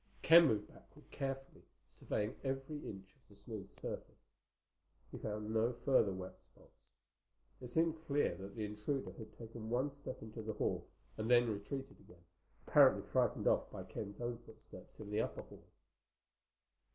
[0.23, 4.25] Ken moved backward carefully, surveying every inch of the smooth surface.
[5.11, 6.93] He found no further wet spots.
[7.61, 10.87] It seemed clear that the intruder had taken one step into the hall
[11.17, 12.23] and then retreated again,
[12.67, 15.67] apparently frightened off by Ken's own footsteps in the upper hall.